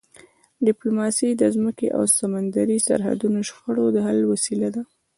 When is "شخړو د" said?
3.49-3.97